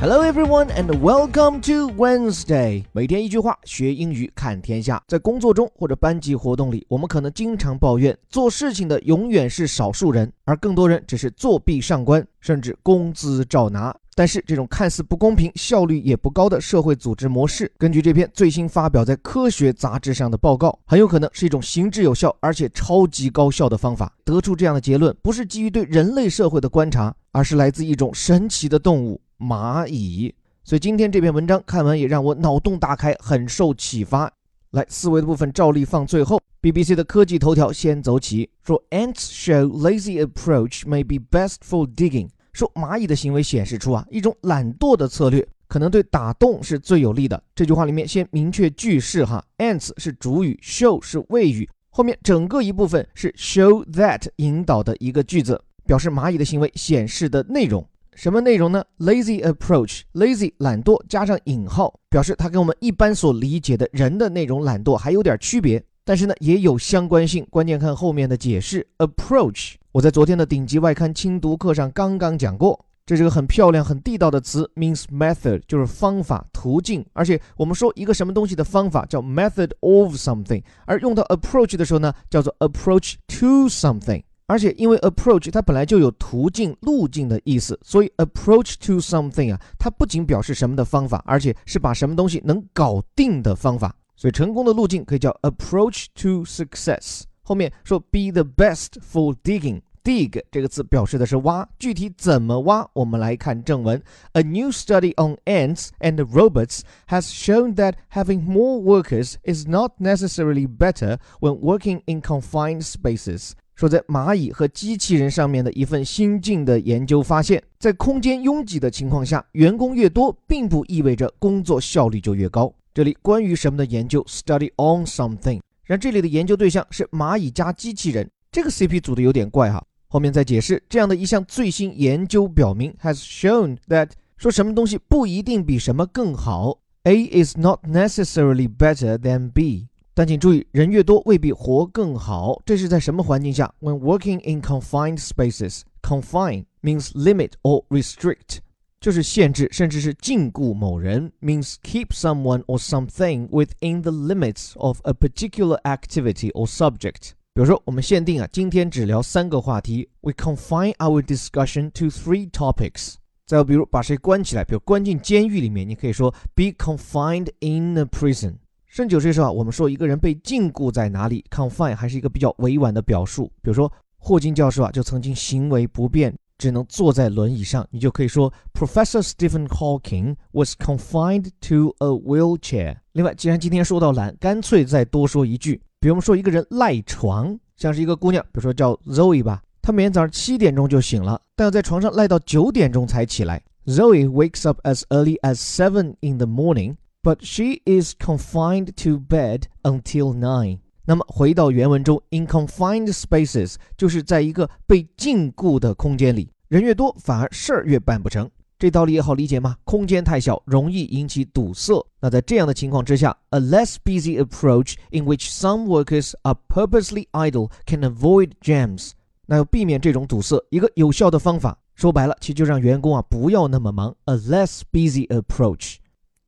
[0.00, 2.82] Hello everyone and welcome to Wednesday。
[2.90, 5.02] 每天一句话，学英语看天下。
[5.06, 13.94] 在工作中或者班级活动里，我们可能经常抱怨做事情的永远是少数人，而更多人只是作弊上官，甚至工资照拿。
[14.14, 24.10] 但是这种看似不公平、效率也不高的社会组织模式，根据这篇最新发表在科学杂志上的报告，很有可能是一种行之有效而且超级高效的方法。
[24.24, 29.20] 得出这样的结论，不是基于对人类社会的观察，而是来自一种神奇的动物。
[29.40, 34.30] 蚂蚁，所以今天这篇文章看完也让我脑洞大开，很受启发。
[34.72, 36.40] 来，思维的部分照例放最后。
[36.62, 42.28] BBC 的科技头条先走起，说 Ants show lazy approach may be best for digging。
[42.52, 47.42] 说蚂蚁的行为显示出啊一种懒惰的策略，可能对打洞是最有利的。
[47.54, 57.82] 这句话里面先明确句式哈，Ants 是主语，show 是谓语，后面整个一部分是 show that 引导的一个句子，表示蚂蚁的行为显示的内容。
[58.14, 67.46] 什么内容呢？Lazy approach，lazy 懒惰加上引号，表示它跟我们一般所理解的人的那种懒惰还有点区别，但是呢也有相关性。
[67.50, 68.86] 关键看后面的解释。
[68.98, 77.04] Approach，我在昨天的顶级外刊精读课上刚刚讲过，这是个很漂亮、很地道的词，means method，就是方法、途径。
[77.12, 84.22] 而且我们说一个什么东西的方法叫 method of something，而用到 approach 的时候呢，叫做 approach to something。
[84.49, 93.95] 而且因为 approach 它本来就有途径、路径的意思，所以 approach to something 啊，它不仅表示什么的方法，而且是把什么东西能搞定的方法。
[94.15, 97.23] 所以成功的路径可以叫 approach to success。
[97.41, 103.99] 后面说 be the best for digging。dig 这个词表示的是挖，具体怎么挖，我们来看正文。
[104.33, 110.67] A new study on ants and robots has shown that having more workers is not necessarily
[110.67, 113.53] better when working in confined spaces.
[113.80, 122.70] 说，在蚂蚁和机器人上面的一份新进的研究发现，在空间拥挤的情况下，员工越多，并不意味着工作效率就越高。
[122.92, 125.62] 这里关于什么的研究？Study on something。
[125.84, 129.82] 然这里的研究对象是蚂蚁加机器人，这个 CP 组的有点怪哈。
[130.08, 136.76] 后面再解释，这样的一项最新研究表明，has shown that 说什么东西不一定比什么更好。
[137.04, 139.86] A is not necessarily better than B。
[140.19, 142.61] 但请注意，人越多未必活更好。
[142.65, 143.73] 这是在什么环境下？
[143.81, 148.59] When working in confined spaces, confine means limit or restrict，
[149.01, 157.31] 就是限制甚至是禁锢某人；means keep someone or something within the limits of a particular activity or subject。
[157.53, 160.09] 比如说，我们限定啊，今天只聊三个话题。
[160.21, 163.15] We confine our discussion to three topics。
[163.45, 168.55] 再比如，把谁关起来，比如关进监狱里面，你可以说 be confined in a prison。
[168.90, 173.46] 甚至有些时候啊，我们说一个人被禁锢在哪里，confine 还是一个比较委婉的表述。
[173.62, 182.96] 比如说霍金教授啊，就曾经行为不便，只能坐在轮椅上，你就可以说 Professor Stephen Hawking was confined to a wheelchair。
[183.12, 193.62] 另外，既然今天说到懒，干脆再多说一句，比如说一个人赖床，像是一个姑娘，比如说叫 Zoe 吧，她每天早上七点钟就醒了，但要在床上赖到九点钟才起来。
[193.86, 196.96] Zoe wakes up as early as seven in the morning。
[197.22, 200.78] But she is confined to bed until nine。
[201.04, 208.50] 那么回到原文中，in confined spaces 就是在一个被禁锢的空间里，人越多反而事儿越办不成。
[208.78, 209.76] 这道理也好理解吗？
[209.84, 212.02] 空间太小，容易引起堵塞。
[212.20, 219.10] 那在这样的情况之下，a less busy approach in which some workers are purposely idle can avoid jams。
[219.44, 224.16] 那要避免这种堵塞，一个有效的方法，说白了，其实就让员工啊不要那么忙。
[224.24, 225.96] a less busy approach。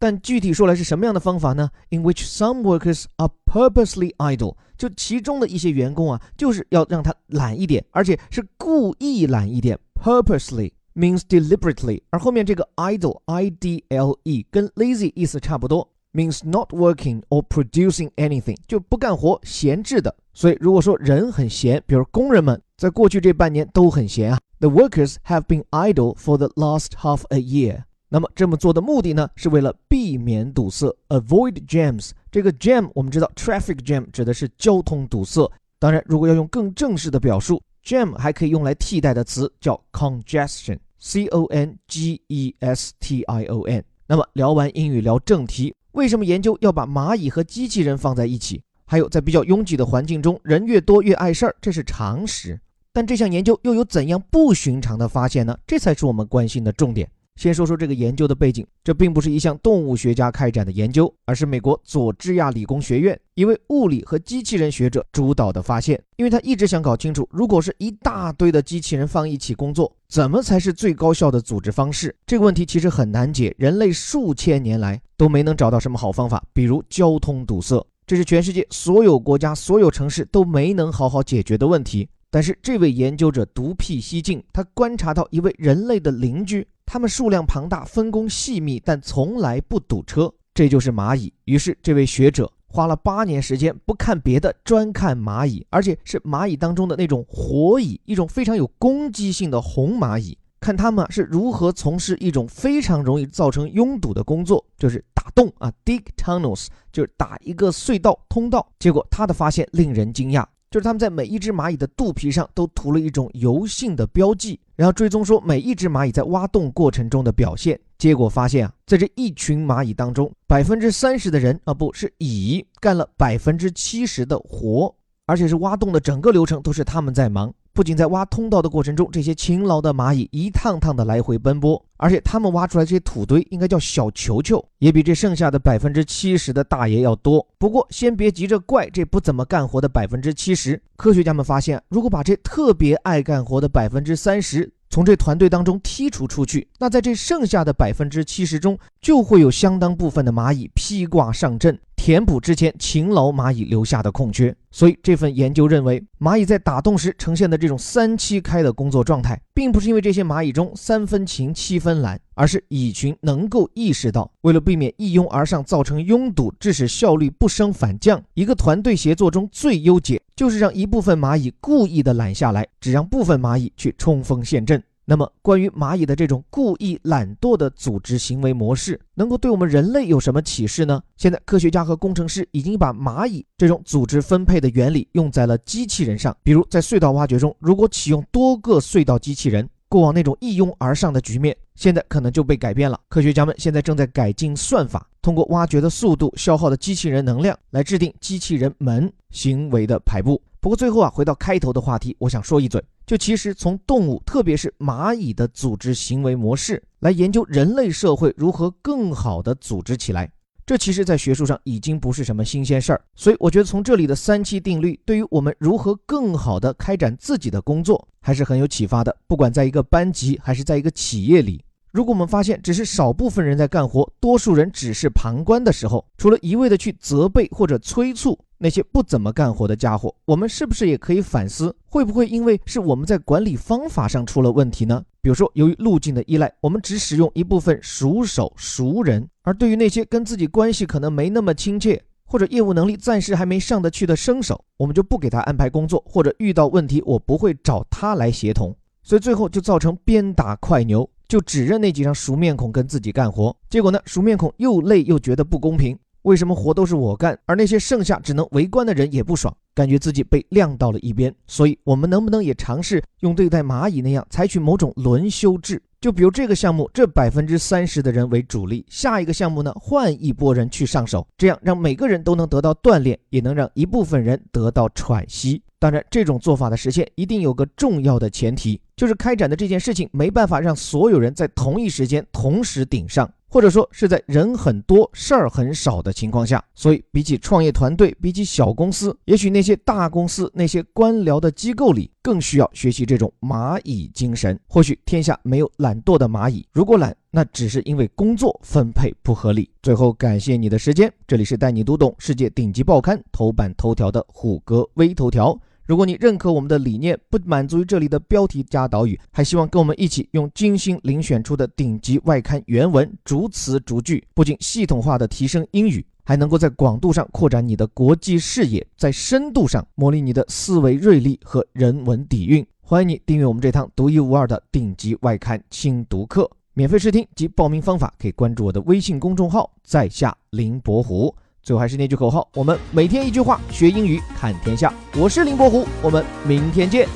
[0.02, 1.70] 但具体说来是什么样的方法呢？
[1.90, 9.80] In which some workers are purposely idle，就其中的一些员工啊，就是要让他懒一点，而且是故意懒一点。
[9.96, 20.16] Purposely means deliberately，而后面这个 idle，i d l e，跟 lazy 意思差不多，means not working or producing anything，就不干活，闲置的。
[20.34, 24.40] 所以如果说人很闲，比如工人们在过去这半年都很闲啊。
[24.60, 27.86] The workers have been idle for the last half a year。
[28.13, 32.11] 那么这么做的目的呢，是为了避免堵塞，avoid jams。
[32.31, 35.51] 这个 jam 我们知道，traffic jam 指的是交通堵塞。
[35.79, 43.83] 当然，如果要用更正式的表述，jam 还可以用来替代的词叫 congestion，c o n g e s t i o n。
[44.07, 48.61] 那么聊完英语，聊正题，为什么研究要把蚂蚁和机器人放在一起？
[48.85, 52.61] 还有在比较拥挤的环境中，人越多越碍事儿，这是常识。
[52.93, 55.57] 但这项研究又有怎样不寻常的发现呢？
[55.67, 57.11] 这才是我们关心的重点。
[57.37, 66.01] 先说说这个研究的背景，这并不是一项动物学家开展的研究，而是美国佐治亚理工学院一位物理和机器人学者主导的发现。
[66.17, 72.15] 因为他一直想搞清楚，如果是一大堆的机器人放一起工作，怎么才是最高效的组织方式？
[72.27, 76.45] 这个问题其实很难解，人类数千年来都没能找到什么好方法。
[76.53, 82.09] 比如交通堵塞，这是全世界所有国家、所有城市都没能好好解决的问题。
[82.31, 91.33] 但是这位研究者独辟蹊径，他观察到一位人类的邻居，他们数量庞大，分工细密，但从来不堵车，这就是蚂蚁。
[91.47, 108.71] 于是这位学者花了八年时间，不看别的，专看蚂蚁，而且是蚂蚁当中的那种活蚁，一种非常有攻击性的红蚂蚁，看他们是如何从事一种非常容易造成拥堵的工作，就是打洞啊，dig tunnels，就是打一个隧道通道。
[108.79, 110.45] 结果他的发现令人惊讶。
[110.73, 117.79] 就是他们在每一只蚂蚁的肚皮上都涂了一种油性的标记，然后追踪说每一只蚂蚁在挖洞过程中的表现。
[117.99, 124.93] 结果发现啊，在这一群蚂蚁当中，百分之三十的人啊，不是蚁干了百分之七十的活，
[125.27, 127.53] 而且是挖洞的整个流程都是他们在忙。
[127.75, 137.47] 不仅在挖通道的过程中，这些勤劳的蚂蚁一趟趟的来回奔波，而且他们挖出来这些土堆应该叫小球球，也比这剩下的百分之七十的大爷要多。
[137.57, 151.79] 不过先别急着怪这不怎么干活的百分之七十，科学家们发现，如果把这特别爱干活的百分之三十从这团队当中剔除出去，那在这剩下的百分之七十中，就会有相当部分的蚂蚁披挂上阵。
[152.03, 174.83] 填补之前勤劳蚂蚁留下的空缺，所以这份研究认为，蚂蚁在打洞时呈现的这种三七开的工作状态，并不是因为这些蚂蚁中三分勤七分懒，而是蚁群能够意识到，为了避免一拥而上造成拥堵，致使效率不升反降，一个团队协作中最优解就是让一部分蚂蚁故意的懒下来，只让部分蚂蚁去冲锋陷阵。
[175.05, 181.03] 那么，关于蚂蚁的这种故意懒惰的组织行为模式，能够对我们人类有什么启示呢？
[181.17, 186.35] 现在，科学家和工程师已经把蚂蚁这种组织分配的原理用在了机器人上。
[186.45, 192.99] 比如，在隧道挖掘中，如果启用多个隧道机器人，过往那种一拥而上的局面，现在可能就被改变了。
[193.09, 200.41] 科学家们现在正在改进算法，通过挖掘的速度、消耗的机器人能量来制定机器人门行为的排布。
[200.61, 210.31] 不过最后啊，回到开头的话题，我想说一嘴，就其实从动物，特别是蚂蚁的组织行为模式来研究人类社会如何更好的组织起来，
[210.65, 213.05] 这其实在学术上已经不是什么新鲜事儿。
[213.17, 219.15] 所以我觉得从这里的三七定律，对于我们如何更好的开展自己的工作，还是很有启发的。
[219.27, 228.39] 不管在一个班级还是在一个企业里，如果我们发现只是少部分人在干活，多数人只是旁观的时候，除了一味的去责备或者催促。
[228.63, 235.05] 那些不怎么干活的家伙，我们是不是也可以反思，会不会因为是我们在管理方法上出了问题呢？
[235.21, 248.73] 比如说，由于路径的依赖，我们只使用一部分熟手熟人，而对于那些跟自己关系可能没那么亲切，或者业务能力暂时还没上得去的生手，我们就不给他安排工作，或者遇到问题我不会找他来协同，
[249.03, 255.99] 所以最后就造成鞭打快牛，就只认那几张熟面孔跟自己干活，结果呢，熟面孔又累又觉得不公平。
[256.23, 261.35] 为什么活都是我干，而那些剩下只能围观的人也不爽，感觉自己被晾到了一边？
[261.47, 265.83] 所以，我们能不能也尝试用对待蚂蚁那样，采取某种轮休制？
[266.01, 275.63] 就比如这个项目，这百分之三十的人为主力，下一个项目呢，换一波人去上手，这样让每个人都能得到锻炼，也能让一部分人得到喘息。
[275.79, 283.29] 当然，这种做法的实现一定有个重要的前提，就是开展的这件事情没办法让所有人在同一时间同时顶上。
[283.53, 294.59] 或者说是在人很多、事儿很少的情况下，所以比起创业团队，比起小公司，也许那些大公司、那些官僚的机构里更需要学习这种蚂蚁精神。
[294.67, 299.69] 或许天下没有懒惰的蚂蚁，如果懒，那只是因为工作分配不合理。
[299.83, 305.61] 最后，感谢你的时间，这里是带你读懂世界顶级报刊头版头条的虎哥微头条。
[305.93, 322.67] 如果你认可我们的理念，不满足于这里的标题加导语，还希望跟我们一起用精心遴选出的顶级外刊原文，逐词逐句，不仅系统化的提升英语，还能够在广度上扩展你的国际视野，在深度上磨砺你的思维锐利和人文底蕴。
[322.81, 331.37] 欢迎你订阅我们这堂独一无二的顶级外刊精读课，免费试听及报名方法可以关注我的微信公众号“在下林伯虎”。
[331.62, 334.94] 最后还是那句口号：我们每天一句话，学英语看天下。
[335.16, 337.08] 我是林伯虎，我们明天见。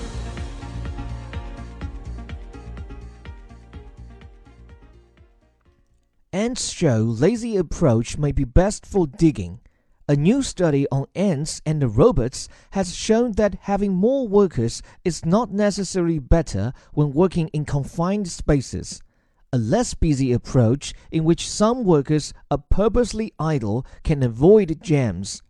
[6.32, 9.60] Ants show lazy approach may be best for digging.
[10.08, 15.52] A new study on ants and robots has shown that having more workers is not
[15.52, 19.02] necessarily better when working in confined spaces.
[19.53, 25.43] a less busy approach in which some workers are purposely idle can avoid jams.